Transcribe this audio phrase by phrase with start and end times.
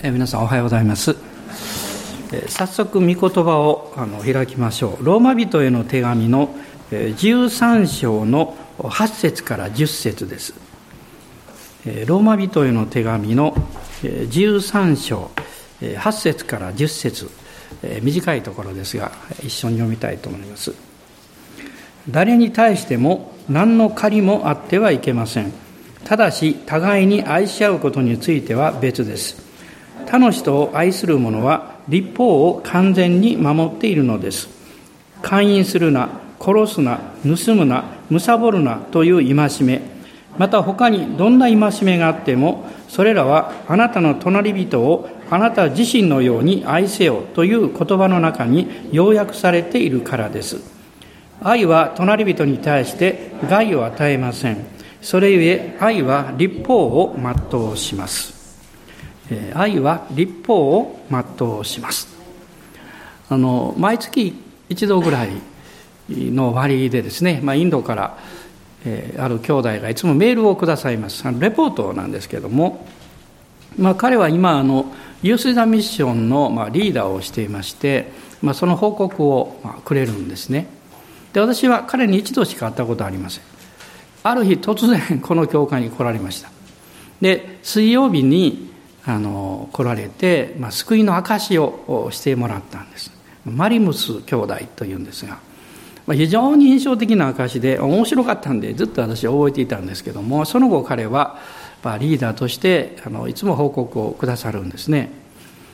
[0.00, 1.16] え皆さんおはようございます。
[2.32, 5.04] え早速、御言葉をあの開きましょう。
[5.04, 6.54] ローマ人への手紙の
[6.92, 10.54] え13章の8節から10節です。
[11.84, 13.56] えローマ人への手紙の
[14.04, 15.32] え13章
[15.82, 17.28] え8節から10節
[17.82, 19.10] え短いところですが、
[19.42, 20.74] 一緒に読みたいと思います。
[22.08, 25.52] 誰に対しても何の借りもあってはいけません。
[26.04, 29.47] ただし、互いに愛し合うことについては別です。
[30.08, 34.48] 他の人を愛する者は立法を完全に守っているのです。
[35.20, 36.08] 勧誘するな、
[36.40, 39.82] 殺すな、盗むな、貪るなという戒め、
[40.38, 50.56] また他にどんな戒めがあっても、それらはあなたの隣人をあなた自身のように愛せよという言葉の中に要約されているからです。
[51.42, 54.64] 愛は隣人に対して害を与えません。
[55.02, 57.14] それゆえ愛は立法を
[57.50, 58.37] 全うします。
[59.54, 62.08] 愛は立法を全うします。
[63.30, 64.34] あの毎月
[64.68, 65.30] 一度ぐらい
[66.10, 68.18] の割でですね、まあ、インドから、
[68.84, 71.26] えー、ある兄弟がいつもメールをくださいます。
[71.26, 72.86] あのレポートなんですけども、
[73.78, 78.10] まあ、彼は今あのユース・ザ・ミッションの、まあ、リーダーをしていまして、
[78.40, 80.66] まあ、その報告を、まあ、くれるんですね。
[81.32, 83.44] で私は彼に一度しか会ったことありません。
[84.22, 86.50] ある日突然この教会に来られました。
[87.20, 88.70] で水曜日に
[89.08, 93.10] あの来られて、まあ、救いの証をしてもらったんです。
[93.46, 95.38] マリムス兄弟というんですが、
[96.06, 101.38] まあ、非常に印象的な証で面白かったんでずっと私は覚えていたんですけどもその後彼は
[101.82, 105.10] ま、リーダーとしてあのいつも報告をくださるんですね。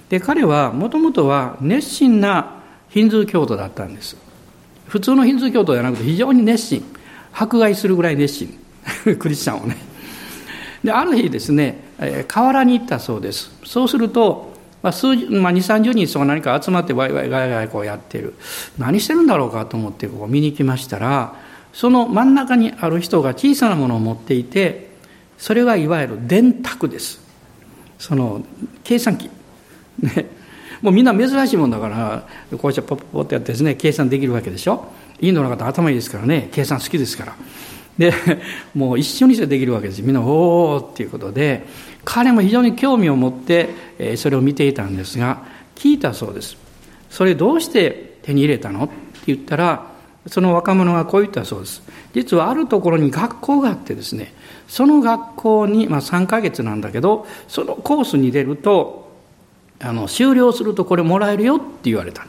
[0.08, 2.60] で彼はもともとは熱心な
[2.90, 4.16] ヒンズー教徒だったんです。
[4.86, 6.84] 普通のヒンズー教徒じゃなくて非常に熱心。
[7.32, 8.58] 迫害するぐらい熱心。
[9.18, 9.76] クリスチャンをね。
[10.84, 11.82] である日ですね
[12.28, 13.50] 河原に行ったそうです。
[13.64, 15.16] そうすると、まあ、数まあ、
[15.52, 18.34] 2 3 0人そが何か集まってワイワイガヤガヤこうやってる。
[18.78, 21.34] 何してるんだろうかと思ってこう見に行きましたら
[21.72, 24.90] その真ん中にある人が小さなものを持っていて
[25.38, 27.20] それはいわゆる電卓です。
[27.98, 28.44] その
[28.82, 29.30] 計算機。
[30.00, 30.26] ね。
[30.82, 34.92] もうみんな珍しいもんだからこうしてポッポッとやってですね計算できるわけでしょ。
[35.20, 36.50] インドの方頭いいですからね。
[36.52, 37.36] 計算好きですから。
[37.98, 38.12] で
[38.74, 41.66] もう一緒にしてできるわけですみんな「おお」っていうことで
[42.04, 45.44] 彼も非常に興味を持ってそれを見ていたんですが
[45.74, 46.56] 聞いたそうです。
[47.10, 48.84] それどうして手に入れたの？
[48.84, 48.94] って
[49.26, 49.86] 言ったら
[50.26, 51.82] その若者がこう言ったそうです。
[52.14, 54.34] 実はあるところに学校があってですね
[54.68, 59.12] その学校に、まあ、3ヶ月なんだけどそのコースに出ると
[59.80, 62.26] あの終了するとこれもらえるよって言われた。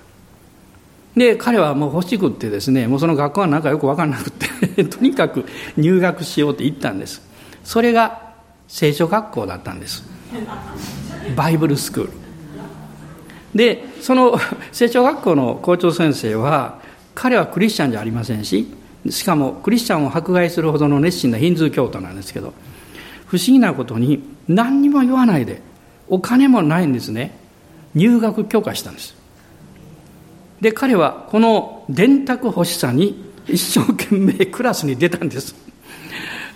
[1.15, 5.45] で彼はもう欲しくってですねもうその学校はなんかよく分かんなくて とにかく
[5.77, 7.21] 入学しようって言ったんです。
[7.63, 8.21] それが
[8.67, 10.03] 聖書学校だったんです。
[11.35, 12.11] バイブルスクール。
[13.55, 14.37] でその
[14.73, 16.79] 聖書学校の校長先生は
[17.13, 18.67] 彼はクリスチャンじゃありませんし
[19.09, 22.53] しかもクリスチャンを迫害するほどの熱心なヒンズー教徒なんですけど
[23.27, 25.61] 不思議なことに何にも言わないで
[26.09, 27.37] お金もないんですね。
[27.95, 29.15] 入学許可したんです。
[30.61, 35.55] で彼はこの電卓欲しさに一生懸命クラスに出たんです。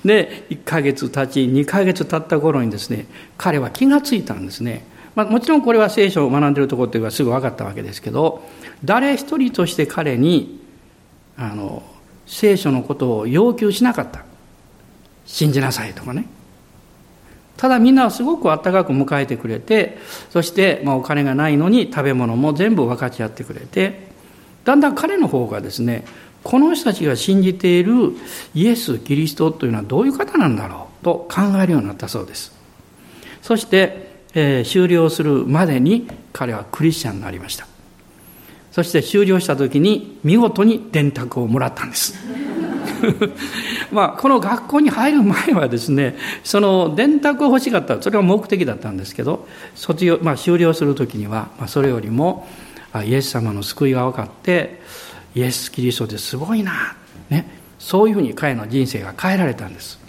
[0.04, 3.06] で1ヶ月経ち2ヶ月経った頃にですね
[3.38, 8.42] 彼は気がついたんですね、まあ、もちろんこれは聖書を学んでるところというのはすぐ分かったわけですけど
[8.86, 10.62] 誰一人として彼に
[11.36, 11.84] あの
[12.26, 14.24] 聖書のことを要求しなかった。
[15.30, 16.26] 信じなさいとかね。
[17.60, 19.98] ただみんなはすごくあったかく迎えてくれて
[20.30, 24.08] そして、まあ、お金がないのに食べ物も全部分かち合ってくれて
[24.64, 26.06] だんだん彼の方がですね
[26.42, 28.14] この人たちが信じている
[28.56, 32.54] イエス・キリストというのはどういう方なんだろうと考えるようになったそうです。
[33.42, 37.68] そして、えー、終了するまでに彼はクリスチャンになりました。
[38.72, 42.16] そして終了した時に見事に電卓をもらったんです。
[43.92, 52.48] まあ、この学校に入る前はですねその電卓を欲しかったそれが目的だったんですけど卒業、まあ、終了する時には、まあ、それよりも
[53.06, 54.82] イエス様の救いが分かって
[55.36, 56.96] イエス・キリストですごいな、
[57.30, 60.00] ね、そういうふうに彼の人生が変えられたんです。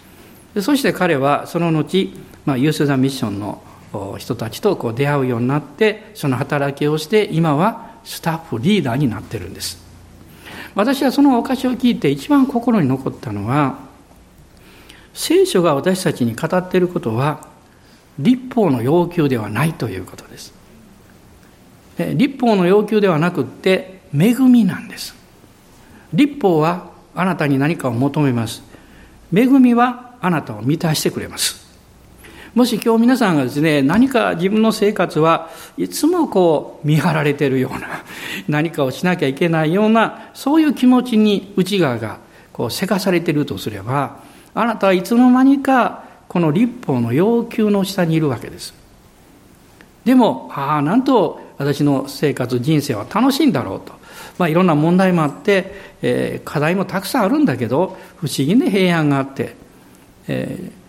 [0.55, 2.13] でそして彼はその後、
[2.45, 3.61] まあ、ユース・ザ・ミッションの
[4.17, 9.90] 人たちとこう出会うようになってその働きをして今はスタッフリーダーになってるんです。
[10.75, 13.79] 私はその証を聞いて一番心に残ったのは
[15.13, 17.47] 聖書が私たちに語っていることは
[18.17, 20.53] 立法の要求ではないということです。
[22.15, 25.15] 立法の要求ではなくって恵みなんです。
[26.13, 28.63] 立法はあなたに何かを求めます。
[29.33, 31.60] 恵みはあなたを満たしてくれます。
[32.53, 38.03] もし今日皆さんがですね、何か自分の生活はいつもこう見張られてるような、
[38.49, 42.17] 何かをしなきゃいけないような、そういう気持ちに内側が
[42.51, 44.17] こうせかされているとすれば、
[44.53, 48.73] あなたはいつの間にかこの立法の要求の下にいるわけです。
[50.03, 53.93] でも、ああ、なんと私の生活、人生は楽しいんだろうと。
[54.37, 59.55] まあ、いろんな問題もあって、えー、課題もたくさんあるんだけど、不思議な平安があって、
[60.27, 60.80] えー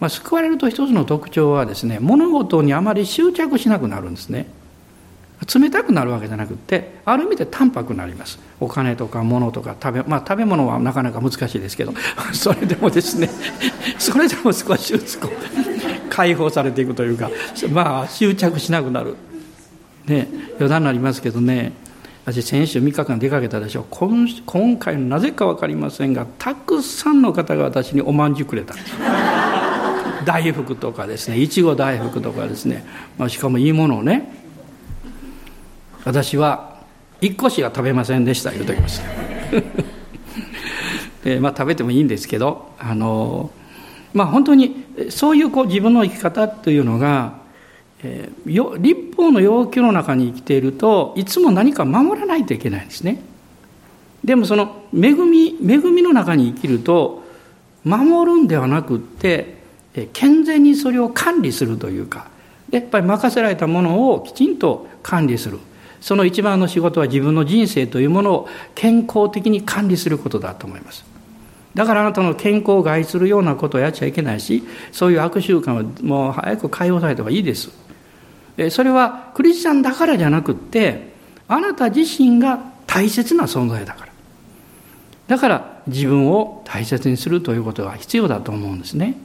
[0.00, 4.46] まあ、救われると一つの特徴はですね物事にあまり執着しなくなるんですね。
[5.54, 8.38] 冷たくなるわけじゃなくてある意味で淡白になります。
[8.58, 11.92] お金とか物とか食べ,、まあ、食べ物はなかなか難しいですけど
[12.32, 13.28] それでもですね
[13.98, 17.30] それでも少しずつこう解放されていくというか
[17.70, 19.16] まあ執着しなくなる。
[20.06, 21.72] ね余談になりますけどね。
[22.24, 28.74] 私先週3日間出かけたでしょ今今回なぜか分かりませんがたくさんの方が私におまんじゅうくれた。
[28.74, 28.92] んです
[30.26, 32.84] 大福とかですねいちご大福とかですね、
[33.16, 34.30] まあ、しかもいいものをね
[36.04, 36.80] 私は
[37.20, 39.02] 1個しか食べませんでした言うときます。
[41.24, 43.50] でまあ食べてもいいんですけどあの
[44.12, 47.38] まあ本当にそういうこう自分の生き方というのが、
[48.02, 53.22] えー、立法の要求の中に生きているといつも何か守らないといけないんですね。
[54.24, 57.24] でもその恵み恵みの中に生きると
[57.84, 59.55] 守るんではなくって
[60.12, 62.28] 健全にそれを管理するというか
[62.70, 65.58] やっぱり任せられたものをきちんと管理する。
[66.00, 71.04] その一番の仕事は自分の人生というものを健康的に管理することだと思います。
[71.74, 74.62] だからあなたの健康を害するようなことをやっちゃいけないし
[74.92, 77.70] そういう悪習慣はもう早く解放された方がいいです。
[78.70, 81.12] それはクリスチャンだからじゃなくって
[81.48, 84.12] あなた自身が大切な存在だから。
[85.28, 89.16] だから自分を大切にするということが必要だと思うんですね。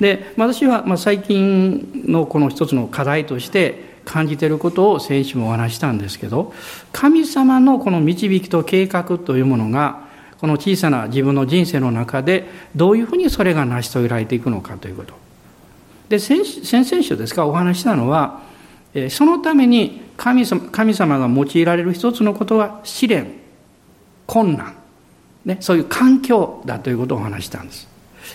[0.00, 6.52] で私はま最近のこの一つの課題として感じていることを先週もお話したんですけど
[6.92, 10.08] 神様のこの導きと計画というものが
[10.40, 15.14] この小さな自分の人生の中でどういうふうにそれが成し遂げられていくのかということ。
[16.08, 18.40] で先々週ですかお話したのは
[19.10, 23.32] そのために神様神様が用いられる一つのことは試練
[24.26, 24.76] 困難、
[25.44, 27.89] ね、そういう環境だということをお話したんです。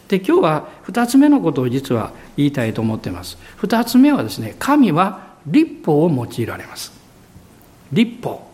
[0.07, 3.37] で今日は2つ目のことを実は言いたいと思っています。
[3.59, 6.91] 2つ目はですね神は立法を用いられます。
[7.91, 8.45] 立法。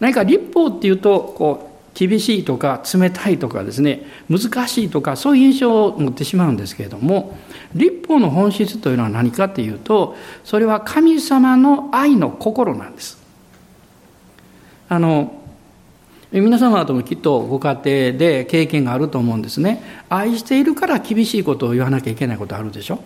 [0.00, 7.38] 何か立法っていうとこう厳しいとか冷たいとかですね難しいとかそういう印象を持ってしまうんですけれども
[7.74, 10.14] 立法の本質というのは何かっていうと
[10.44, 13.24] それは神様の愛の心なんです。
[14.88, 15.42] あの
[16.40, 19.82] 皆様ともきっとご家庭で経験があると思うんですね。
[20.08, 23.02] 愛しているから厳しいことを言わなきゃいけないことあるでしょ。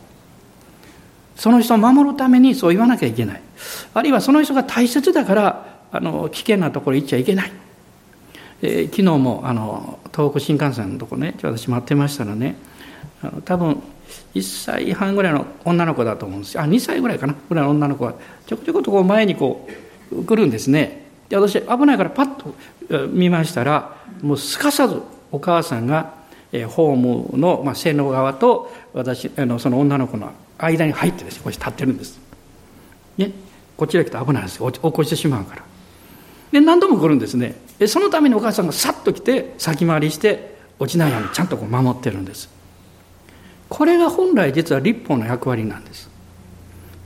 [1.37, 3.43] その人を守るためにそう言わなきゃいけない。
[3.95, 7.53] あるいはその人が大切だからあの危険なところ行っちゃいけない、
[8.63, 12.57] えー、昨日もあの東北新幹線のとこね私待ってましたらね
[13.23, 13.83] あの多分
[14.35, 16.55] 1歳半ぐらいの女の子だと思うんです。
[16.57, 18.15] よあ2歳ぐらいかなぐらいの女の子が
[18.47, 19.69] ちょこちょことこう前にこ
[20.13, 21.10] う来るんですね。
[21.31, 22.55] で私危ないからパッと
[23.09, 25.01] 見ましたらもうすかさず
[25.33, 26.13] お母さんが
[26.69, 26.97] ホー
[27.33, 32.19] ムの、まあ、線路側と私あのその女の子の間に入ってですねこう立ってるんです、
[33.17, 33.31] ね、
[33.77, 34.71] こちへ来たら危ないですよ。
[34.71, 35.63] 起こしてしまうから。
[36.51, 37.55] で何度も来るんですね。
[37.87, 42.51] そのためにお母さんがさっと来て先回りして落ちないようにちゃんとこう守ってるんです。
[43.69, 46.11] これが本来実は立法の役割なんです。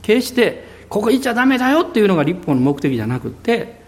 [0.01, 3.84] 決してここ行っちゃダメだよっていうのが立法の目的じゃなくて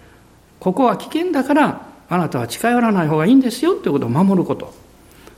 [0.59, 4.73] ここは危険だからあなたは近寄らない方がいいんですよということを守ること。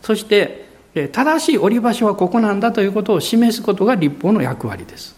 [0.01, 0.67] そして
[1.11, 5.15] 正しい降り場所はここなんだということを示すことが立法の役割です。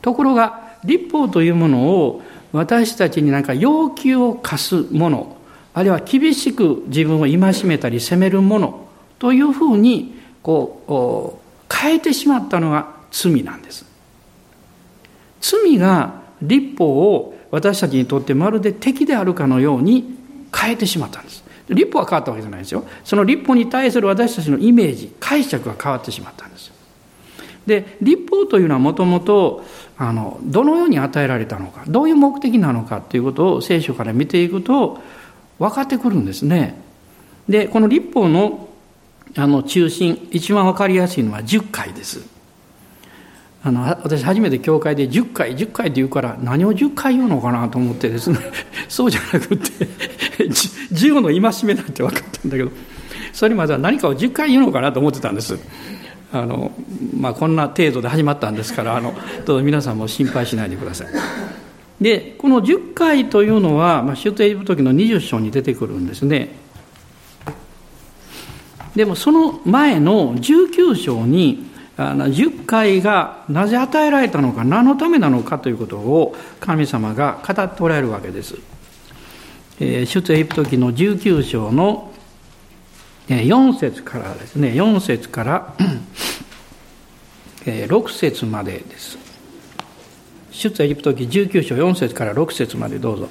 [0.00, 2.22] ところが立法というものを
[2.52, 5.36] 私たちに何か要求を課すもの
[5.74, 13.84] あるいは厳しく自分を戒めたり責めるものというふうにこう変えてしまったのが罪なんです。
[15.40, 20.16] 罪が立法を私たちにとってまるで敵であるかのように
[20.54, 21.44] 変えてしまったんです。
[21.68, 22.84] 立法は変わったわけじゃないですよ。
[23.04, 26.72] その立法に対する私たちのイメージ、解釈が変わってしまったんです。
[27.66, 29.64] で、立法というのはもともと、
[29.98, 34.98] あの、どのように与えられたのか、どういう目的なのかということを聖書から見ていくと
[35.58, 36.80] 分かってくるんですね。
[37.48, 38.68] で、この立法の
[39.36, 42.37] あの中心、一番分かりやすいのは10回です。
[43.62, 48.38] あの私初めて教会で10回10回って言うから何を10回言うのかなと思ってですね
[48.88, 49.86] そうじゃなくて
[50.92, 52.70] 10の戒めだって分かったんだけど
[53.32, 55.58] それまでは何かを10回言うのかなと思ってたんです。
[56.32, 56.72] あの、
[57.16, 59.14] まあ、こんな程度で始まったんですからあの
[59.46, 61.08] どうぞ皆さんも心配しないでください。
[62.00, 66.50] でこの10回というのは、まあ、出エジプト記の20章に出てくるんですね。
[68.94, 71.66] でもその前の19章に
[72.00, 78.54] あの10回がなぜ与えられたのか何のためなのかということを神様が語っておられるわけです。
[79.80, 82.12] えー、出エジプト記の19章の
[83.26, 85.74] 4節からですね4節から
[87.64, 89.18] 6節までです。
[90.52, 93.28] 出エジプト記19章4節から6節までどうぞ。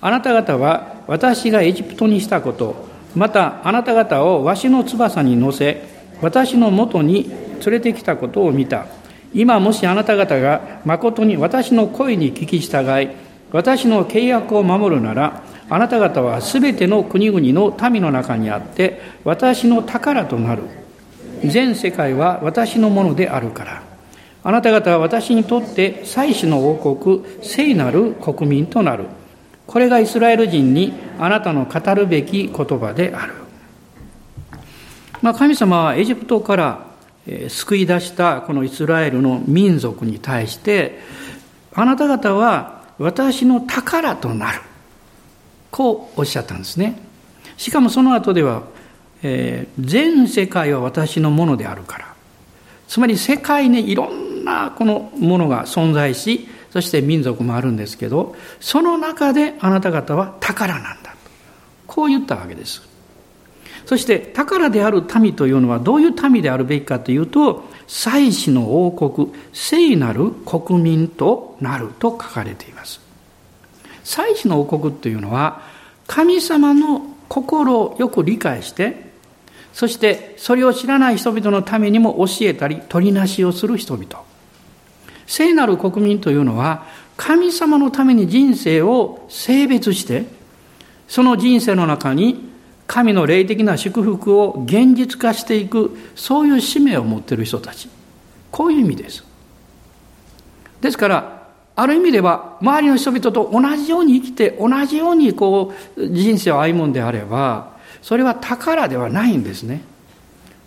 [0.00, 2.86] あなた方は私がエジプトにしたこと
[3.16, 5.82] またあなた方をわしの翼に乗せ
[6.22, 8.86] 私のもとに連れてきたことを見た。
[9.34, 13.10] 今もしあなた方が誠に私の声に聞き従い
[13.52, 20.62] 私の契約を守るならあなた方はすべての国々の民の中にあって私の宝となる。
[21.44, 23.82] 全世界は私のものであるから。
[24.42, 29.06] あなた方は私にとって祭司の王国聖なる国民となる。
[29.66, 33.34] これがイスラエル人にあなたの語るべき言葉である、
[35.22, 36.86] まあ、神様はエジプトから
[37.48, 41.00] 救い出したこのイスラエルの民族に対して
[41.74, 44.60] あなた方は私の宝となる。
[45.70, 46.98] こうおっしゃったんですね。
[47.56, 48.62] しかもその後では、
[49.22, 52.06] えー、全世界は私のものであるから。
[52.88, 61.16] つまり世界にいろんなこのものが存在しそして民族もあるんですけどその中であなた方は宝なんだと。
[61.86, 62.95] こう言ったわけです。
[63.86, 73.00] そして宝である民というのはどういう民であるべきかというと祭祀の王国聖なる国民となると書かれています。
[74.02, 75.62] 祭祀の王国というのは
[76.08, 79.06] 神様の心をよく理解して
[79.72, 84.24] そしてそれを知らない人々のためにも教えたり取りなしをする人々。
[85.28, 90.24] 聖なる国民というのは神様のために人生を性別して
[91.06, 92.45] その人生の中に
[92.86, 97.88] 神の霊的な祝福を現実化していくそういう使命を持っている人たち。
[98.50, 99.24] こういう意味です。
[100.80, 109.82] ですからある意味では周りの人々と同じように生きて同じようにこう人生を歩むんであればそれは宝ではないんですね。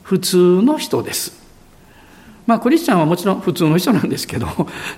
[0.03, 1.39] 普通の人です。
[2.45, 4.47] まあクリスチャンはもちろん普通の人なんですけど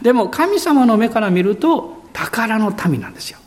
[0.01, 3.40] でも神様の目から見ると宝の民なんですよ。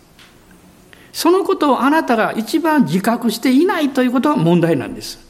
[1.14, 5.21] そのことをあなたが一番自覚していないということが問題なんです。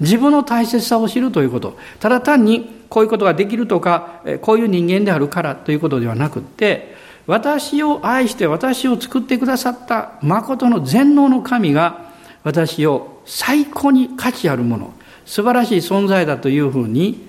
[0.00, 1.78] 自分の大切さを知るということ。
[1.98, 6.94] ただ単にこういうことができるとか、こういう人間であるからということではなくて、
[7.26, 12.12] 私を愛して私を作ってくださった誠の全能の神が
[12.44, 14.92] 私を最高に価値あるもの、
[15.24, 17.26] 素晴らしい存在だというふうに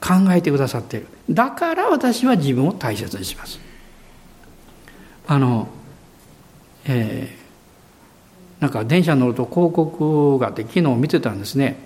[0.00, 1.08] 考えてくださっている。
[1.28, 3.58] だから私は自分を大切にします。
[5.26, 5.66] あの、
[6.86, 11.78] えー、なんか電車に乗ると広告があって昨日見てたんですね、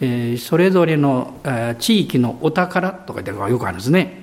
[0.00, 4.22] えー、それぞれの、えー、地域のお宝とか言ってよくあるんですね。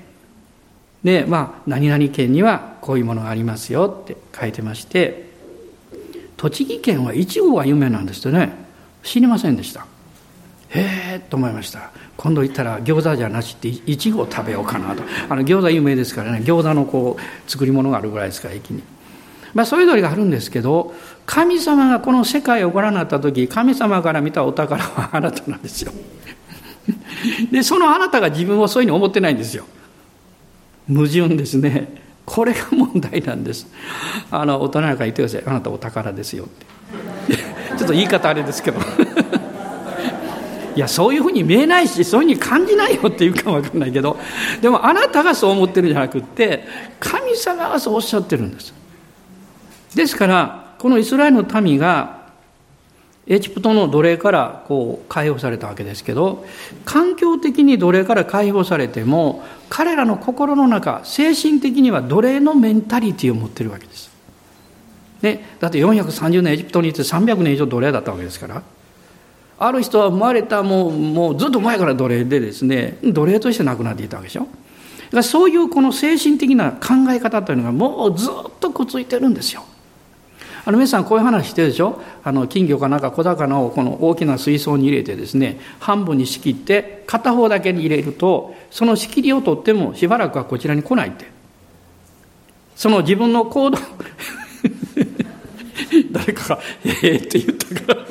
[1.04, 5.30] でまあ何々県にはこういうものがありますよって書いてまして
[6.36, 8.54] 栃木県はいちごが有名なんですってね。
[9.04, 9.86] 知りませんでした。
[10.70, 11.92] へえと思いました。
[12.16, 15.04] 今度行ったら餃子じゃなしっていちご食べようかなと。
[15.30, 16.40] あの餃子有名ですからね。
[16.40, 18.84] 餃子のこう作り物があるぐらいですから駅に。
[19.54, 20.94] まあ、それぞれがあるんですけど
[21.26, 25.92] 神様がこの世界をご覧になった時神様から見たお宝は あなたなんですよ。
[27.52, 29.66] でそのあなたが自分をそういうふうに思ってないんですよ。
[30.88, 32.02] 矛盾ですね。
[32.26, 33.68] これが問題なんです。
[34.32, 35.44] あの大人なんか言ってください。
[35.46, 37.36] あなたお宝ですよって。
[37.78, 38.80] ちょっと言い方あれですけど。
[40.76, 44.18] いやそういうふうに見えないしそういうふうに感じないよっていうかも分かんないけど
[44.62, 46.64] でもあなたがそう思ってるんじゃなくって
[47.02, 48.74] 神様がそうおっしゃってるんです。
[49.96, 52.20] ですからこのイスラエルの民が
[53.28, 56.46] エジプトの奴隷からこう解放されたわけですけど
[56.84, 64.10] 環境的に奴隷から解放されても彼らの心の中精神的には奴隷のメンタリティを持ってるわけです。
[65.22, 68.64] でだって430年エジプトにいて300年以上奴隷だったわけですから
[69.60, 74.42] ある人は生まれたもうもうずっと前から奴隷でですね奴隷として亡くなっていたわけでしょ。
[74.42, 74.52] だか
[75.18, 79.66] らそういうこの精神的な考え方というのがもうずっとくっついてるんですよ。
[80.66, 82.02] あの皆さんこういう話してるでしょ？
[82.24, 91.26] あの金魚かなんか小魚をこの大きな水槽に入れてですね半分に仕切って片方だけに入れるとその仕切りを取ってもしばらくはこちらに来ないって。
[92.76, 93.78] その自分の行動
[96.12, 98.06] 誰かが「ええ」って言ったから。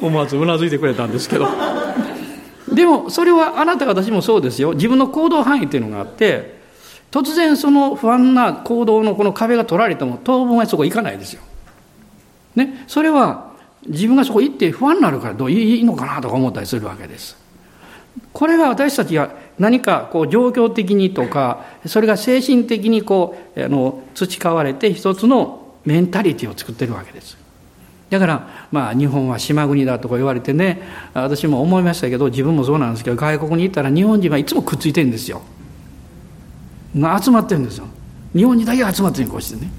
[0.00, 1.48] 思わずうなずいてくれたんですけど。
[2.72, 4.72] でもそれはあなた私もそうですよ。
[4.74, 6.59] 自分の行動範囲っていうのがあって
[7.10, 11.42] 突然その不安な行動のこの壁が取られても当分はそこ行かないですよ。
[12.56, 13.50] ね、それは
[13.86, 17.36] 自分がそこ行って不安になるからどういいのかなとか思ったりするわけです。
[18.32, 27.36] これが私たちが何かこう状況的にとかそれが精神的にこうあの培われて一つのメンタリティを作ってるわけです。
[28.10, 30.82] だからまあ日本は島国だとか言われてね
[31.14, 35.42] 私も思いましたけど自分もそうなんですけど外国に行ったら日本人はいつもくっついてるんですよ。
[36.94, 37.86] 集まってるんですよ。
[38.34, 39.70] 日本人だけ集まってるこうしてね。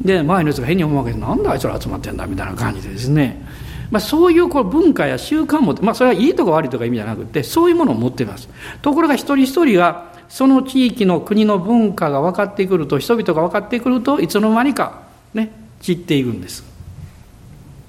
[0.00, 3.44] で周りの人が変に思うわけでなんであいつら集まってんだみたいな感じでですね。
[3.90, 8.48] まあ、そういうこう文化や習慣も、まあ、それはいいとか悪いとか意味じゃなくてそういうものを持っています。
[8.82, 16.64] ところが一人一人がその地域の国の文化が分かってくると人々が分かってくるといつの間にかね散っていくんです。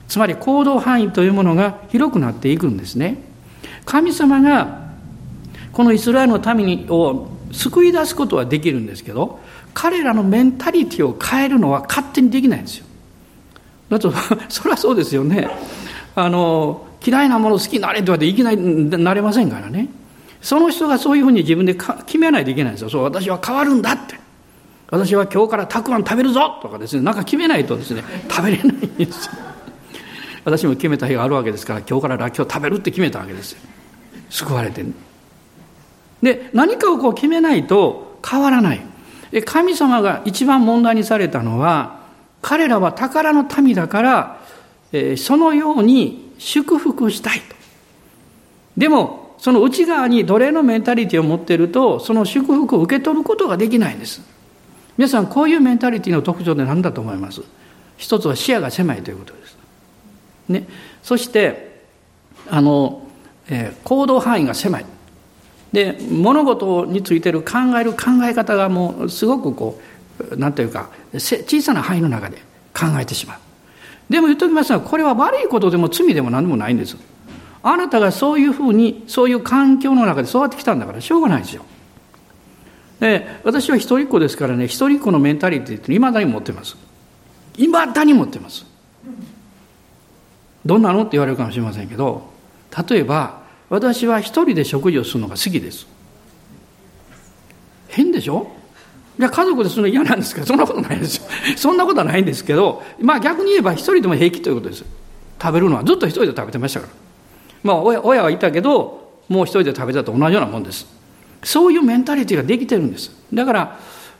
[0.07, 3.17] つまり行動範囲というものが広くなっていくんですね。
[3.85, 4.89] 神様が
[5.73, 9.39] このイスラエルの民を救い出すことはできるんですけど
[9.73, 12.85] 彼らのメンタリティを変えるのは勝手にできないんですよ。
[13.89, 14.13] だと
[14.49, 15.49] そりゃそうですよね。
[16.15, 19.89] あの嫌いなもの好きになれって言われていきなりなれませんからね。
[20.41, 22.89] その人がそういうふうに自分で決めないといけないんですよ。
[22.89, 24.19] そう私は変わるんだって。
[24.91, 27.03] 私は今日からたくあん食べるぞとかですね。
[27.03, 28.03] なんか決めないとですね。
[28.29, 29.33] 食べれないんですよ。
[30.45, 33.59] 私も決めた日があるわけですから今日かららっきょう食べるって決めたわけですよ。
[34.29, 34.91] 救われてね
[36.21, 38.81] で何かをこう決めないと変わらない
[39.45, 41.99] 神様が一番問題にされたのは
[42.41, 44.41] 彼らは宝の民だから
[45.17, 47.55] そのように祝福したいと。
[48.77, 54.21] でも、その内側に奴隷のメンタリティを持っていると、その祝福を受け取ることができないんです。
[54.97, 57.41] 皆さん、こういうメンタリティの特徴で何だと思います？
[57.97, 59.57] 一つは視野が狭いということです。
[60.47, 60.67] ね。
[61.03, 61.83] そして、
[62.49, 63.05] あの、
[63.49, 64.85] えー、行動範囲が狭い。
[65.71, 69.79] で、物事についてる考える考え方がもうすごくこ
[70.31, 72.37] う、なんというか、小さな範囲の中で
[72.73, 73.39] 考えてしまう。
[74.09, 76.97] でも言っときますが、これは悪いことでも罪でも何でもないんです。
[77.61, 81.63] あなたがそういうふうに、そういう環境の中で育ってきたんだから、しょうがないですよ。
[82.99, 86.75] で、私は一人っ子ですからね、一人っ子のメンタリティっていまだに持ってます。
[87.57, 88.65] いまだに持ってます。
[90.65, 91.01] どんなの？
[91.01, 92.29] って言われるかもしれませんけど、
[92.89, 95.87] 例えば、私は一人で食事をするのが好きです。
[97.87, 98.47] 変でしょ？
[99.17, 101.23] いや、家族でするの嫌なんですけど、そんなことないですよ。
[101.57, 104.85] そんなことはないんですけど、まあ逆に言えば一人でも平気ということです。
[105.41, 106.93] 食べるのはずっと一人で食べてましたから。
[107.63, 110.87] まあ親親はいたけど、もう一人で食べたと同じようなもんです。
[111.43, 113.11] そういうメンタリティができてるんです。
[113.33, 113.79] だから、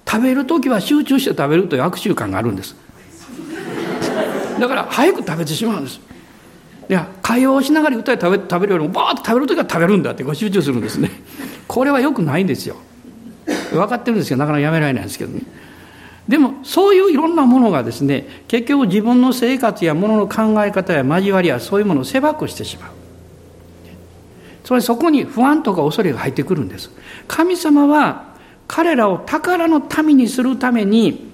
[0.10, 2.76] 食べる時は集中して食べるという悪習慣があるんです。
[4.60, 6.00] だから早く食べてしまうんです。
[6.90, 11.12] いや、会話をしながら歌い食べ食べるよりも、バーッと食べる時は食べるんだってこう集中するんですね。
[11.68, 12.76] これはよくないんですよ。
[13.72, 15.42] 分かってるんですけどなかなかやめられないんですけどね
[16.28, 22.92] でもそういういろんなものがですね結局自分の生活やものの考え方や交わりやそういうものを狭くしてしまう
[24.64, 26.92] つまりそこに不安とか恐れが入ってくるんです
[27.28, 28.30] 神様は
[28.68, 31.28] 彼らを宝の民にするために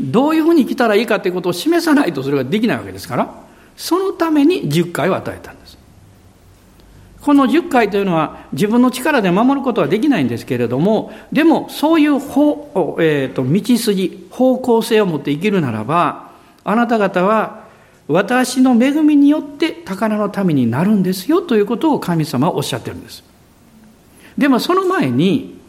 [0.00, 3.32] どういうふうに生きたらいいかということを示さないとそれができないわけですから
[3.76, 5.72] そのために10回を与えたんです
[7.22, 16.32] この10回というのは自分の力で守ることはできないんですけれども、でもそういう方、えーと、道筋、方向性を持って生きるならば、
[16.64, 17.62] あなた方は
[18.08, 23.22] 私の恵みによって宝の民になるんですよということを神様はおっしゃってるんです。
[24.36, 25.60] でもその前に、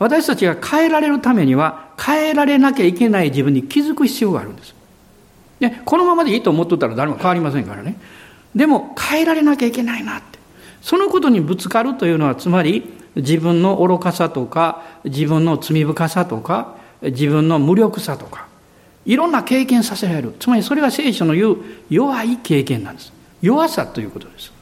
[0.00, 4.75] 私たちが変えられるためには変えられなきゃいけない自分に気づく必要があるんです。
[5.60, 7.98] でこのままでいいと思っとったら誰も変わりませんからね。
[8.54, 10.38] でも変えられなきゃいけないなって。
[10.82, 18.46] そのことにぶつかるというのはつまり自分の愚かさとか自分の罪深さとか自分の無力さとか
[19.04, 21.56] いろんな経験させられるつまりそれが聖書の言う
[21.88, 24.52] 弱い経験なんです弱さということです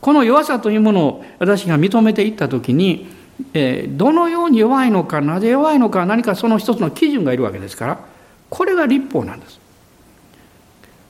[0.00, 3.06] この弱さというものを私が認めていった時に、
[3.54, 8.04] えー、どのように弱いのかなぜ弱いのか何かその一つの基準がいるわけですから
[8.50, 9.61] これが立法なんです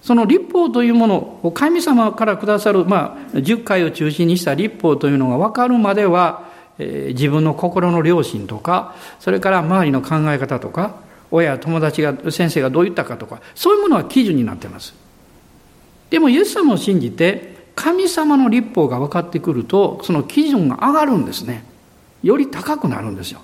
[0.03, 10.97] その立法というものを神様からくださる、まあ、10回を中心にした立法というのが分かるまでは、えー、自分の心の良心とか、それから周りの考え方とか、
[11.31, 14.93] 親、友達が、先生がどう言ったかとか、そういうものは基準になっています。
[16.11, 21.65] でも、イエス様を信じて、神様の立法が分かってくると、その基準が上がるんですね。
[22.23, 23.41] より高くなるんですよ。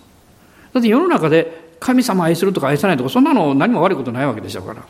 [0.75, 4.83] だって世の中で神様愛するとか愛さないとか、そんなの何も悪いことないわけでしょうから。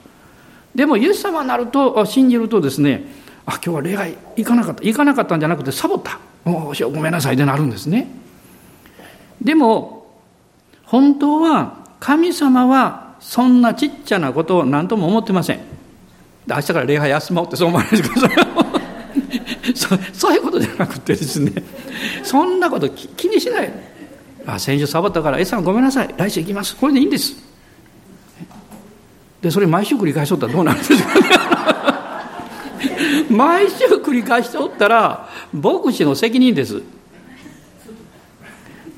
[0.78, 3.02] でもイエス様になると信じるとですね
[3.46, 4.84] あ今日は礼拝行かなかった。
[4.84, 6.20] 行かなかったんじゃなくてサボった。
[6.44, 8.06] おおごめんなさいでなるんですね。
[9.42, 10.06] でも
[10.84, 15.60] 本当は神様はそんなちっちゃなことを何とも思ってません。
[16.46, 21.52] 明日から礼拝休もうってそう思わないでくださいそそういうことじゃなくてですね。
[22.22, 23.72] そんなこと気にしない。
[24.46, 26.14] あ先週サボったから「えさんごめんなさい。
[26.16, 27.47] 来週行きます」これでいいんです。
[29.42, 31.08] でそれ毎週繰り返しとったらどうなるんですか
[33.30, 36.82] 毎週繰り返しておったら牧師の責任です。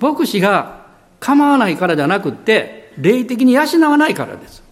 [0.00, 0.80] 牧師が
[1.18, 4.62] 構わないからじゃなくって霊的に養わないからです。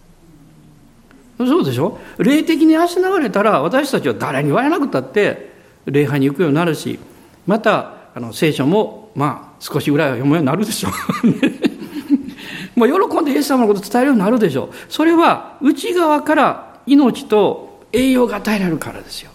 [1.37, 1.99] そうでしょ？
[2.17, 5.51] 霊的に養われたら私たちは誰に言われなくたって
[5.85, 6.99] 礼拝に行くようになるし
[7.45, 11.68] またあの聖書もまあ少しぐらいは読むようになるでしょう。
[12.75, 14.69] もう喜んでイエス様のこと伝えるようになるでしょう。
[14.89, 19.31] それは内側から命と栄養が与えられるからですよ。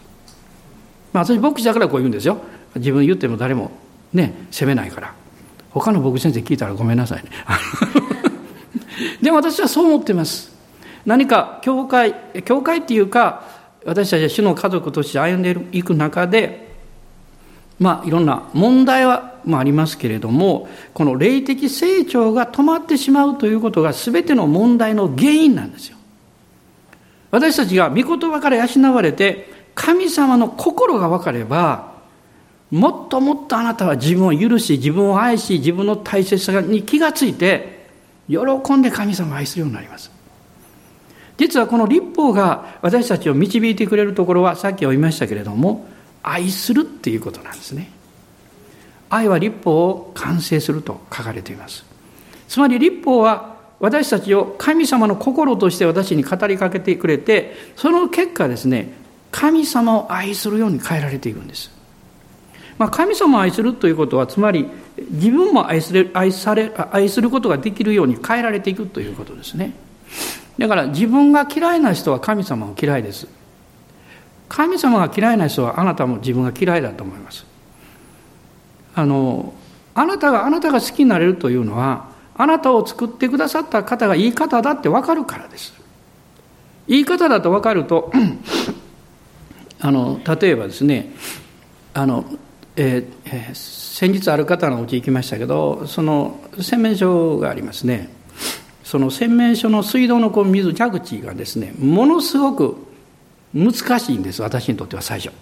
[1.12, 2.38] まあ私牧師だからこう言うんですよ。
[2.76, 3.70] 自分言っても誰も
[4.12, 5.14] ね責めないから。
[5.70, 7.30] 他の牧師先生聞いたらごめんなさいね。
[9.20, 10.54] でも私はそう思ってます。
[11.04, 13.42] 何か教会教会っていうか
[13.84, 16.63] 私たちは主の家族として歩んでいく中で
[17.78, 25.96] まあいろんな問題は、まあ、ありますけれどもこの霊的成長が止まってしまうということが全ての問題の原因なんですよ。
[27.30, 31.94] 私たちが御言葉から養われて神様の心が分かれば
[32.70, 37.88] もっともっとあなたは自分を許し自分を愛し自分の大切さに気がついて
[38.28, 38.38] 喜
[38.76, 40.10] んで神様を愛するようになります。
[41.36, 45.86] 実はこの立法が私たちを導いてくれるところはさっきは言いましたけれども
[46.24, 47.90] 愛するっていうことなんですね。
[49.10, 51.84] 愛は立法を完成すると書かれています。
[52.48, 58.92] つまり立法は私たちを神様の心として私に語りかけてくれてその結果ですね
[59.30, 61.70] 神様を愛するように変えられているんです、
[62.78, 64.68] まあ、神様を愛するということはつまり
[65.10, 69.74] 自分も愛すれ愛され愛することができるように変えられていくということですね。
[70.56, 73.26] だから自分が嫌いな人は神様を嫌いです。
[74.54, 77.44] 神様が嫌いな人はあなたも自分が嫌いだと思います。
[78.94, 79.52] あの
[79.96, 85.74] あなたがあなたが好きになれるというのはあなたを作ってくださった方がいい方だって分かるからです。
[86.86, 88.12] 言い方だと分かると
[89.80, 91.12] あの例えばですね
[91.92, 92.24] あの、
[92.76, 98.08] ええー、先日ある方のうち行きましたけどその洗面所がありますね。
[98.84, 102.93] その洗面所の水道のこう水蛇口がですねものすごく
[103.54, 105.32] 難しいんです私にとっては最初。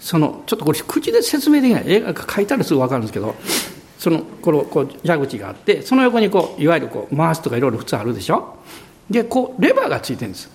[0.00, 1.84] そのちょっとこれ口で説明できない。
[1.86, 3.34] 絵が描いたらすぐ分かるんですけど
[3.98, 8.56] そのこのこう蛇口があってその横にこういわゆるこう回すとかいろいろ普通あるでしょ？
[9.08, 10.50] でこうレバーがついてるんです。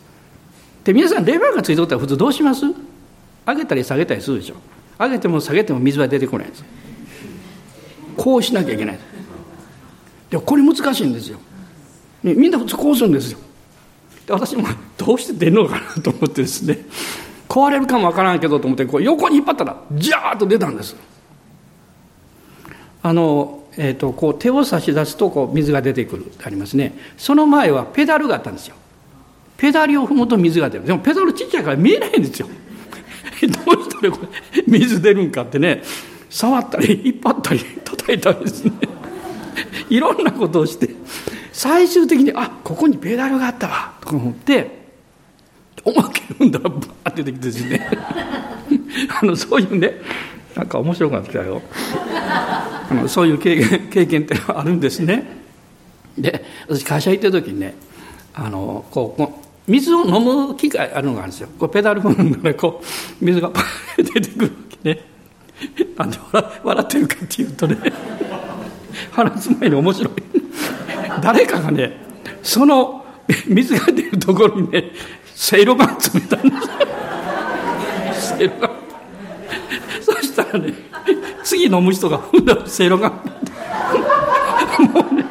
[0.83, 2.65] で皆さんレバーがついておったら普通どうします？
[3.45, 4.55] 上げたり下げたりするでしょ。
[4.97, 6.65] 上げても下げても水は出てこないんです。
[8.17, 8.99] こうしなきゃいけない。
[10.29, 11.37] でこれ難しいんですよ、
[12.23, 13.39] みんな普通こうするんですよ。
[14.25, 16.79] で私もどうして出るのかなと思ってですね。
[17.47, 20.95] 壊れるかもわからんけどと思ってこう横に引っ張ったらジャーッと出たんです。
[23.03, 26.97] あの、えーと、こう手を差し出すとこう水が出てくるってありますね。
[27.17, 28.75] その前はペダルがあったんですよ。
[29.57, 30.85] ペダルを踏むと水が出る。
[30.85, 32.47] でもペダルちっちゃいから見えないんですよ。
[33.41, 34.19] どうしたらこ
[34.53, 35.83] れ水出るんかってね。
[36.29, 38.71] 触ったり引っ張ったり叩いたりですね。
[39.89, 40.94] いろんなことをして
[41.55, 43.93] 最終的にあここにペダルがあったわ。
[44.01, 44.69] と思って
[45.85, 47.89] おまけ踏んだらバーって出てきてですね。
[49.21, 49.93] あのそういうね
[50.53, 51.61] なんか面白くなってきたよ。
[52.11, 55.25] あのそういう経験経験ってあるんですね。
[56.17, 57.73] で私会社行ってる時にね
[58.33, 61.47] あのこう水を飲む機械あるのがあるんですよ。
[61.57, 64.51] こうペダル踏んだらこう水がパーって出てくるわ
[64.83, 65.01] けね。
[65.97, 66.17] なんで
[66.63, 67.77] 笑ってるかっていうとね
[69.11, 70.24] 話す前に面白い。
[71.25, 71.97] 誰かがね
[72.43, 73.03] その
[73.49, 74.91] 水が出るところにね
[75.33, 76.55] せいろが詰めたんで
[78.13, 78.37] す。
[78.37, 78.69] せいろが
[80.01, 80.71] そしたらね
[81.43, 83.15] 次飲む人が踏んだせいろがも
[85.11, 85.25] うね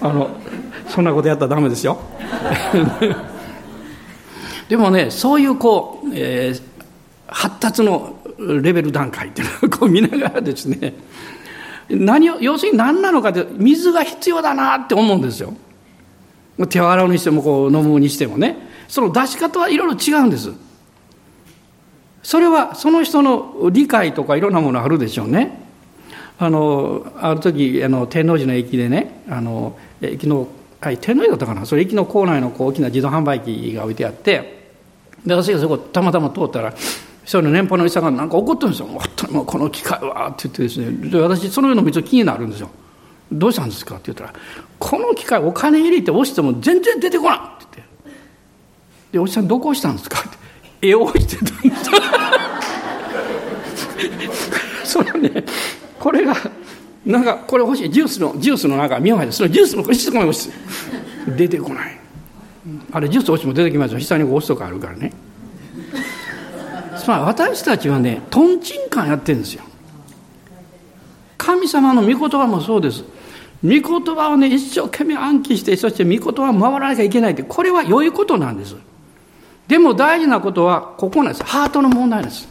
[0.00, 0.30] あの
[0.88, 1.98] そんなことやったらダメですよ。
[4.70, 6.62] でもねそういうこう、えー、
[7.26, 10.94] 発達のレベル段階っていうのをこう見ながらですね
[11.88, 15.54] 何を要するに何なのかって水が必要だなって思うんですよ。
[16.68, 18.56] 手を洗うにしてもこう飲むにしてもね。
[18.88, 20.52] その出し方はいろいろ違うんです。
[22.22, 25.60] それはその人の理解とかいろんなものあるでしょうね。
[26.38, 30.48] あのある時あの天王寺の駅でねあの駅の
[30.80, 31.64] はい、天皇だったかな。
[31.64, 34.72] それ駅の構内のこう大きな自動販売機が置いてあって。
[35.24, 36.74] で私がそこたまたま通ったら
[37.24, 38.86] その年俸の医者がなんか怒ってるんですよ
[39.32, 42.70] 「もうこの機械は」って言ってですねで私そのような道気になるんですよ
[43.32, 44.32] 「どうしたんですか?」って言ったら
[44.78, 48.18] 「この機械お金入れて押しても全然出てこない」って言って
[49.12, 50.22] 「でおじさんどこ押したんですか?」っ
[50.80, 51.90] て絵を置いてたんです
[54.92, 55.44] そのね
[55.98, 56.36] これが
[57.06, 57.90] なんかこれ欲しい。
[57.90, 60.32] ジュースのジュースの中見ようそのジュースのこしとかも
[61.36, 61.98] 出てこない。
[62.92, 64.00] あれジュース落ちも出てきますよ。
[64.00, 65.12] 下に押すとかあるからね。
[67.04, 69.62] つまり私たちはねとんちんカンやってるんですよ。
[71.36, 73.04] 神様の御言葉もそうです。
[73.62, 73.82] 御言
[74.14, 78.74] 葉をね一生懸命暗記してそして御言葉を守らなきゃいけないってこれは良いことなんです。
[79.68, 81.44] でも大事なことはここなんです。
[81.44, 82.48] ハートの問題です。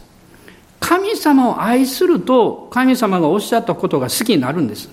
[0.78, 4.88] 神様を愛すると神様がおっしゃったことが好きになるんです。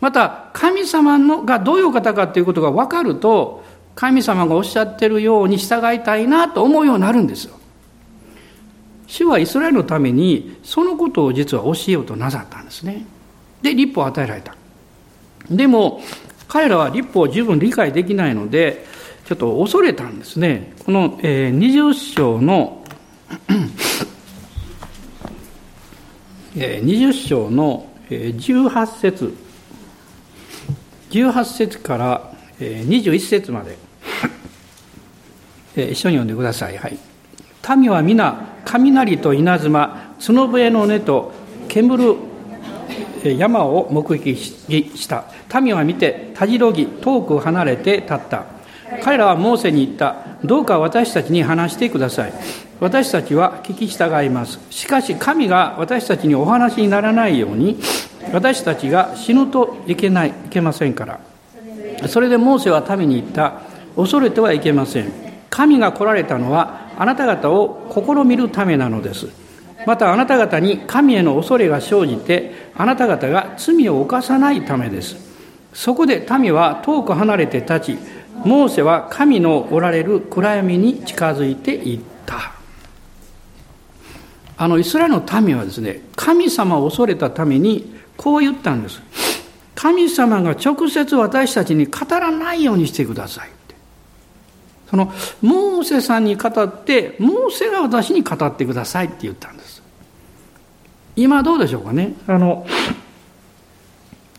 [0.00, 3.62] また神様のがどういう方かということが分かると
[3.94, 7.58] 神様がおっしゃってるように従いたいなと思うようになるんですよ。
[9.06, 13.04] 主はイスラエルのためにそのことを実は教えようとなさったんですね。
[13.62, 14.56] で、立法を与えられた。
[15.50, 16.00] でも、
[16.48, 18.84] 彼らは立法を十分理解できないので、
[19.26, 20.74] ちょっと恐れたんですね。
[20.84, 22.84] この、えー、20章の
[26.56, 29.36] えー、20章の、えー、18節
[31.10, 33.76] 18節から、えー、21節まで、
[35.74, 36.76] 一緒に読んでください。
[36.76, 36.98] はい。
[37.76, 41.32] 民は皆雷と稲妻角笛の音と
[41.68, 42.16] 煙る
[43.36, 45.24] 山を目撃した
[45.60, 48.44] 民は見てたじろぎ遠く離れて立った。
[49.02, 50.16] 彼らはモーセに言った。
[50.44, 52.32] どうか私たちに話してください。
[52.80, 54.58] 私たちは聞き従います。
[54.70, 57.78] しかし神が私たちにお話にならないように
[58.32, 61.20] 私たちが死ぬといけないいけませんから。
[62.08, 63.62] それでモーセは民に言った。
[63.96, 65.12] 恐れてはいけません。
[65.50, 69.28] 神が来られたのはあなた方を試みるためなのです。
[69.86, 75.16] またあなた方に神への恐れが生じてあなた方が罪を犯さないためです。
[75.72, 77.98] そこで民は遠く離れて立ち
[78.44, 82.52] モーセは神のおられる暗闇に近づいていった。
[84.56, 89.02] あのイスラエルの民はですね神様を恐れたためにこう言ったんです。
[89.74, 93.50] 神様が直接私たちに語らないようにしてください。
[94.90, 99.82] そのモーセさんに語ってモーセが私に語ってくださいって言ったんです。
[101.16, 102.14] 今どうでしょうかね？
[102.26, 102.66] あの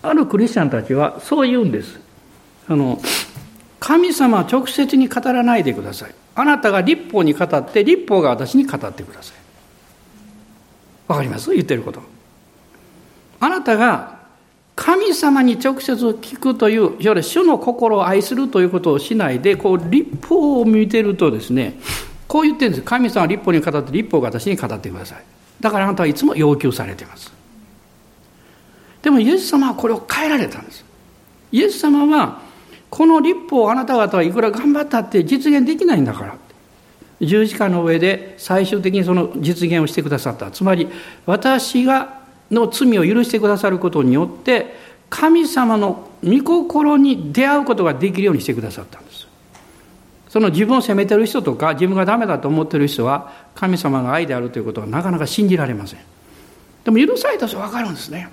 [0.02, 2.00] あるクリスチャンたちはそう言うんです。
[2.68, 3.02] あの
[3.80, 6.16] 神様は直接に語らないでください。
[6.36, 9.36] あなたが立法に語って立法が私に語ってください。
[11.08, 11.52] わかります？
[11.54, 12.02] 言ってること。
[13.40, 14.25] あなたが
[14.76, 21.80] 神様に直接聞くという、いわゆる主の心を愛するということをしないで、こう、立法を見てるとですね、
[22.28, 22.84] こう言ってるんです。
[22.84, 25.24] 神様は立法に語って、立法が私に語ってください。
[25.62, 27.32] だからあなたはいつも要求されています。
[29.02, 30.84] でもイエス様はこれを変えられたんです。
[31.52, 32.42] イエス様は、
[32.90, 36.36] この立法をあなた方はいくら頑張ったって実現できないんだから。
[37.22, 40.52] 十字架の上で最終的にその実現をしてくださった。
[40.52, 40.90] つまり、
[41.26, 44.76] 私がの罪を許してくださることによって
[45.10, 49.28] 神様の御心に出会うことができるようにしてくださったんです。
[50.30, 56.00] その自分を責めてる人とか自分がダメだと思ってる人は神様が愛であるということはなかなか信じられません。
[56.84, 58.30] でも許された人は分かるんですね。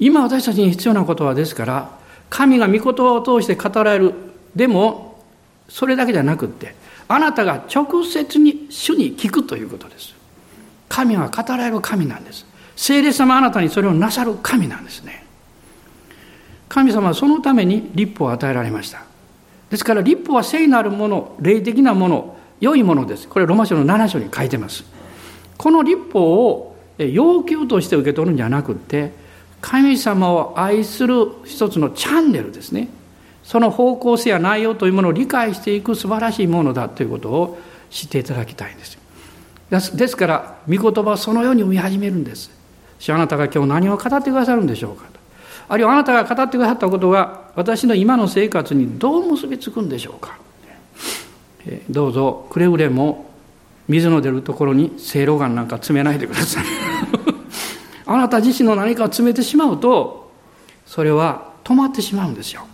[0.00, 1.90] 今私たちに必要なことはですから
[2.30, 4.14] 神が御言葉を通して語られる。
[4.56, 5.22] でも
[5.68, 6.74] それだけじゃなくって
[7.06, 10.14] あなたが直接に主に聞くということです。
[10.88, 12.49] 神は語られる神なんです。
[12.80, 15.22] 聖霊様あなたにそれをなさる神なんですね。
[16.66, 19.02] 神様はそのために立法を与えられました。
[19.68, 23.28] ですから立法は聖なるもの霊的なもの良いものです。
[23.28, 24.84] これロマ書の7章に書いてます。
[25.58, 29.12] この立法を要求として受け取るんじゃなくって
[29.60, 32.88] 神様を愛する一つのチャンネルですね。
[33.44, 37.58] その方向性や内容というものを理解していく素晴らしいものだということを
[37.90, 38.98] 知っていただきたいんです
[39.96, 42.59] ですから御言葉はそのように読み始めるんです。
[43.00, 45.18] 主あなたが今日何を語ってくださるんでしょうかと。
[45.68, 50.38] あるいはあなたが語ってくださったことが私の今の生活にどう結びつくんでしょうか。
[51.90, 53.30] どうぞくれぐれも
[53.88, 56.64] 水の出るところにせいろがんなんか詰めないでください。
[58.06, 60.30] あなた自身の何かを詰めてしまうと
[60.86, 62.66] それは止まってしまうんですよ。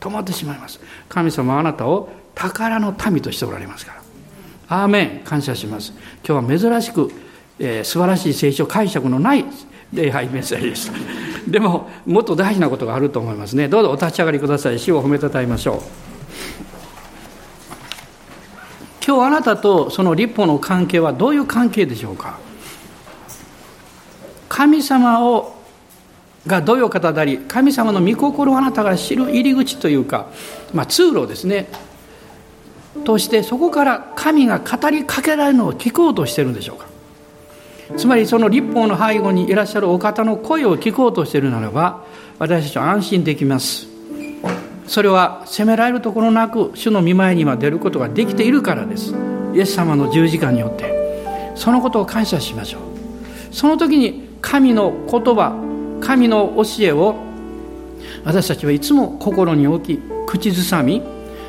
[0.00, 0.80] 止まってしまいます。
[1.08, 3.94] 神様はあなたを宝の民としておられますか
[4.68, 4.82] ら。
[4.82, 5.24] アーメン。
[5.24, 5.92] 感謝します。
[6.26, 7.10] 今日は珍しく
[7.58, 9.44] えー、素晴らしい聖書解釈のない
[9.92, 10.92] 礼拝メッセージでした。
[11.46, 13.68] でももっと大事なことがあると思いますね。
[13.68, 14.78] どうぞお立ち上がりください。
[14.78, 15.78] 死を褒めたたえましょう。
[19.06, 22.38] 今日あなたとその立法の関係はどういう関係でしょうか？
[24.48, 25.54] 神様を
[26.46, 30.28] がどういう方であり神様の御心をあなたが知る入り口というか、
[30.72, 31.68] まあ、通路ですね。
[33.04, 36.93] としてそこから神が語りかけられるのを聞こうとしてるんでしょうか？
[37.96, 42.04] つまりその立法の背後にいらっしゃるお方の声を聞こうとしているならば
[42.38, 43.86] 私たちは安心できます。
[44.86, 49.14] それは責められるところなく主の見舞いには出ることができているからです。
[49.54, 51.04] イエス様の十字架によって。
[51.54, 53.54] そのことを感謝しましょう。
[53.54, 55.54] その時に神の言葉
[56.00, 57.14] 神の教えを
[58.24, 61.02] 私たちはいつも心に置き口ずさみ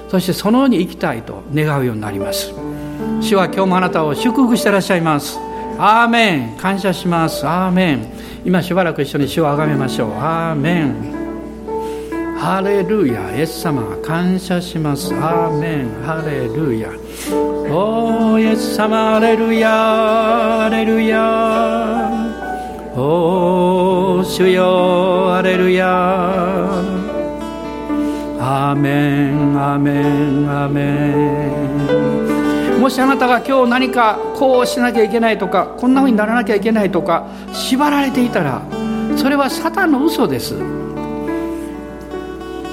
[0.08, 2.54] そしてそのように生きたいと願うようになります。
[3.22, 5.40] 主は今日もあなたを祝福してらっしゃいます。
[5.78, 7.46] アーメン感謝します。
[7.46, 8.08] アーメン
[8.46, 10.14] 今しばらく一緒に主をあがめましょう。
[10.14, 11.16] アーメン
[12.38, 15.14] ハレルヤイエス様感謝します。
[15.16, 16.90] アーメンハレルヤ
[17.68, 22.10] おーイエス様ハレルヤハレルヤ
[22.96, 25.90] おー主よハレルヤ
[28.40, 30.82] アーメンアーメンアーメ
[32.12, 32.15] ン
[32.86, 38.62] もしあなたが今日何かこうしなきゃいけないとかこんなふうにならなきゃいけないとか縛られていたら
[39.18, 40.54] それはサタンの嘘です。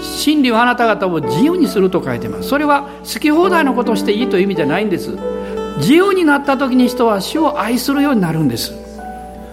[0.03, 2.51] 真理はあなた方を自由にすると書いてます。
[2.51, 5.16] それは好き放題のことをしていいという意味じゃないんです。
[5.79, 8.75] 自由になった時に人は主を愛するようになるんです。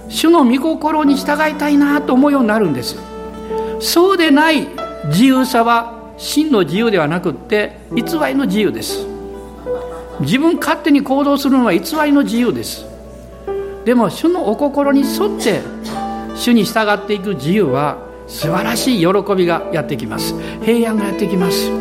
[0.10, 2.98] 主の御心に従いたいなと思うようになるんです。
[3.80, 4.68] そうでない
[5.06, 9.19] 自由さは真の自由ではなくって偽りの自由です。
[10.22, 12.86] 自分勝手に行動するのは偽りの自由です。
[13.86, 15.62] でも主のお心に沿って
[16.36, 20.36] 主に従っていく自由は素晴らしい喜びがやってきます。
[20.64, 21.72] 平安がやってきます。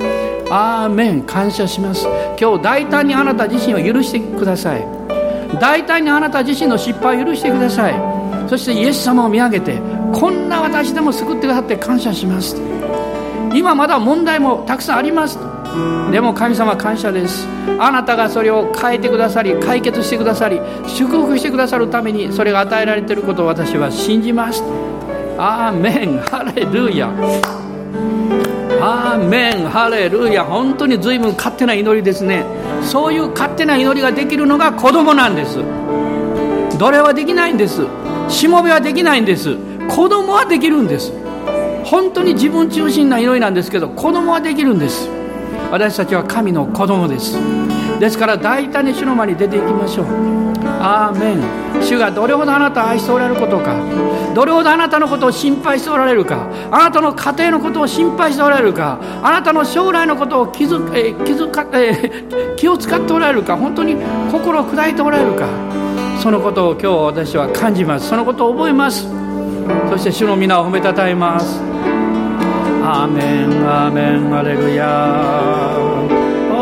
[0.50, 1.22] アーメン。
[1.22, 2.06] 感謝します。
[2.40, 4.86] 今日大胆にあなた自身を許してください。
[5.60, 7.94] 大胆にあなた自身の失敗を許してください。
[8.48, 9.78] そしてイエス様を見上げて
[10.14, 12.56] こんな私でも救ってくださって感謝します。
[13.54, 15.38] 今まだ問題もたくさんあります。
[16.10, 17.46] でも神様感謝です。
[17.78, 24.62] あなたがそれを変えてくださり解決してくださり祝福してくださるためにそれが与えられていることを私は信じます。
[25.38, 26.18] アーメン。
[26.18, 27.08] ハレルヤ。
[28.80, 29.68] アーメン。
[29.68, 30.44] ハレルヤ。
[30.44, 32.44] 本当に随分勝手な祈りですね。
[32.82, 35.58] そういう勝手な祈りができるのが子供なんです。
[36.78, 37.82] 奴隷はできないんです。
[38.28, 39.56] しもべはできないんです。
[39.88, 41.12] 子供はできるんです。
[41.84, 45.17] 本当に自分中心な祈りなんですけど子供はできるんです。
[45.70, 47.36] 私たちは神の子供です。
[48.00, 50.06] ですから大胆に主の前に出ていきましょう。
[50.80, 51.82] アーメン。
[51.82, 53.74] 主がどれほどあなたを愛しておられることか。
[54.34, 56.48] どれほどあなたのことを心配しておられるか。
[56.70, 58.98] あなたの家庭のことを心配しておられるか。
[59.22, 63.56] あなたの将来のことを気づえ気づか、え気を使っておられるか。
[63.56, 63.96] 本当に
[64.30, 65.46] 心を砕いておられるか。
[66.22, 68.08] そのことを今日私は感じます。
[68.08, 69.06] そのことを覚えます。
[69.90, 71.60] そして主の皆を褒めたたえます。
[72.90, 74.86] アーメンアーメンアレルヤ
[76.50, 76.54] お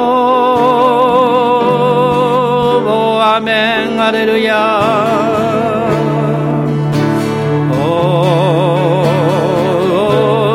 [2.80, 4.58] ーアーメンアレルヤ
[7.70, 7.74] お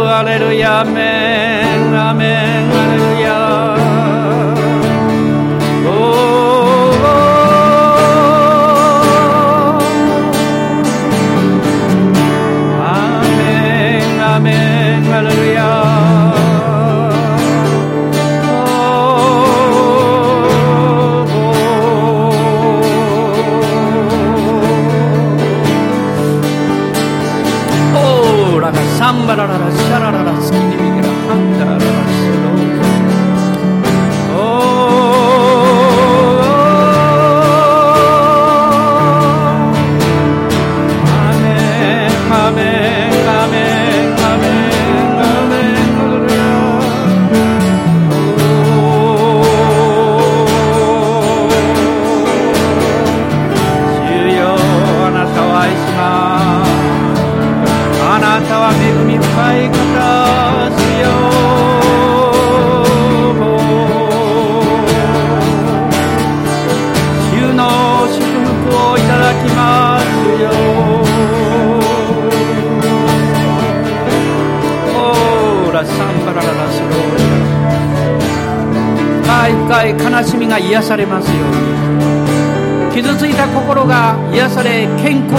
[0.07, 1.20] ーアレルヤアメン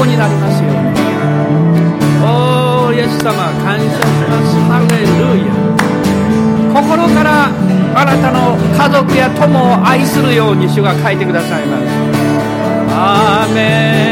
[0.03, 0.79] うになりますように。
[2.25, 3.95] おーイエス様感謝し
[4.29, 4.59] ます。
[4.69, 5.15] ハレル
[5.47, 5.53] ヤ。
[6.75, 7.51] 心から
[7.95, 11.85] あなたの家族や友を愛するように主が書いてくださいます。
[12.95, 14.12] アーメン。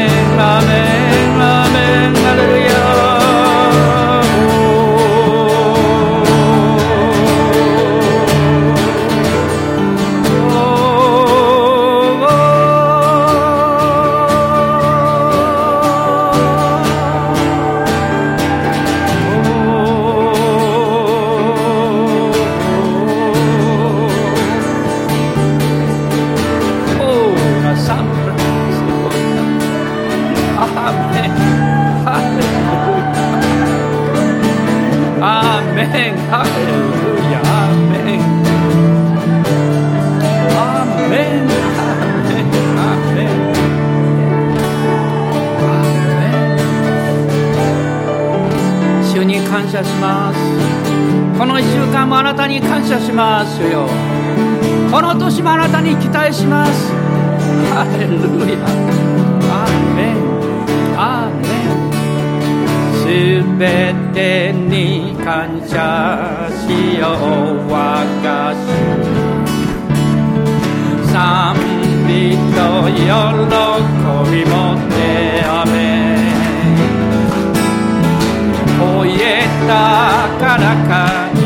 [80.89, 81.40] 私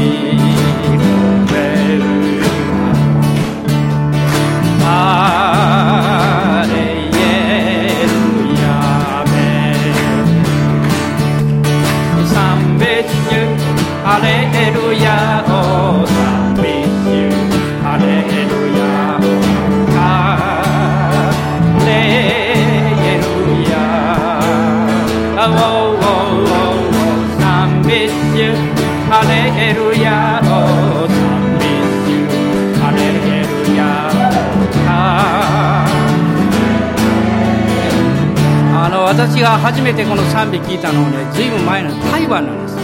[39.85, 42.75] めてこの賛美聞いたのはね随分前の台湾なんです。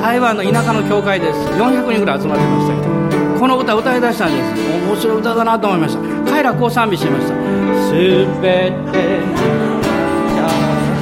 [0.00, 1.38] 台湾の田舎の教会です。
[1.58, 4.54] 400人ぐらい集まってましたけどこの歌歌い出したんです。
[4.86, 6.30] 面白い歌だなと思いました。
[6.30, 7.34] 彼らこう賛美してました
[7.90, 7.92] 「す
[8.40, 9.18] べて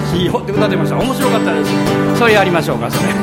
[0.09, 0.97] しよ」って歌ってました。
[0.97, 2.19] 面白かったです。
[2.19, 3.11] それやりましょうかそれ。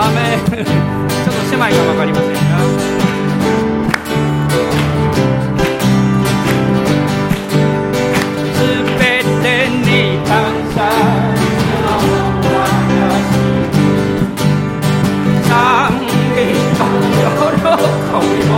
[0.00, 3.07] アメ ちょっと狭いか分かりませんが。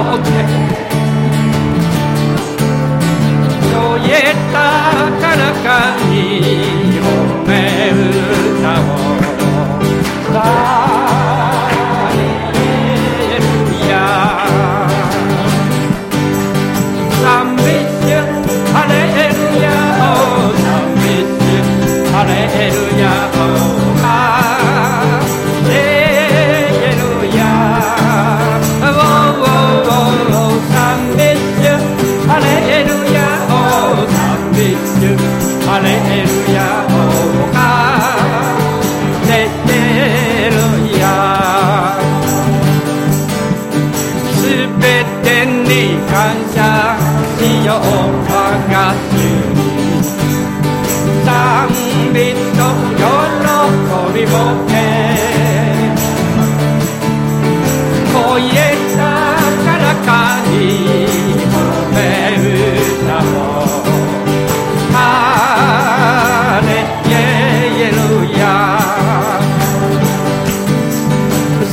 [0.03, 0.31] って」
[3.73, 4.19] 「どうや
[4.53, 4.57] た
[5.21, 5.69] かなか」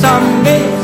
[0.08, 0.77] someday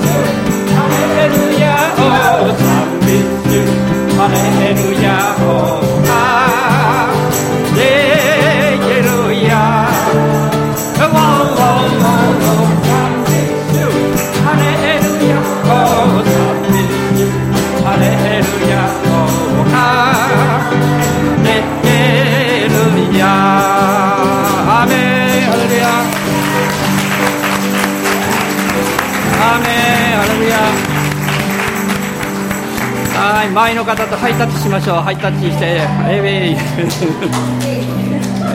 [33.74, 34.96] の方とハイタッチしましょう。
[34.96, 35.64] ハイタッチして。
[36.06, 36.94] えー、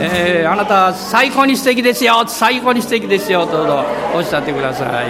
[0.00, 5.06] えー、あなた最高に素敵ですよ最高に素敵ですよどうぞおっしゃってください、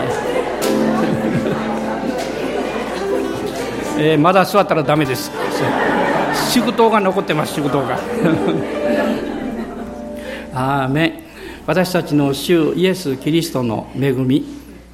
[3.99, 5.31] えー、まだ座ったらダメです
[6.51, 7.99] 祝祷が残ってます祝祷が
[10.53, 11.13] アーメン
[11.67, 14.45] 私たちの主イエス・キリストの恵み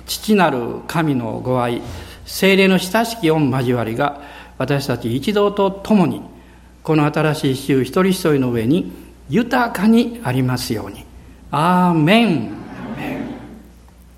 [0.04, 1.80] 父なる神のご愛
[2.26, 4.20] 精霊の親しき御交わりが
[4.58, 6.22] 私たち一同と共に
[6.82, 8.92] この新しい週一人一人の上に
[9.28, 11.04] 豊かにありますように。
[11.50, 12.65] アーメン